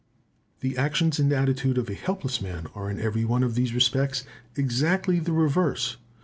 The 0.61 0.77
actions 0.79 1.19
and 1.19 1.31
attitude 1.31 1.77
of 1.77 1.87
a 1.87 1.93
helpless 1.93 2.41
man 2.41 2.65
are, 2.73 2.89
in 2.89 2.99
every 2.99 3.23
one 3.23 3.43
of 3.43 3.53
these 3.53 3.71
respects, 3.75 4.23
exactly 4.55 5.19
the 5.19 5.31
reverse. 5.31 5.97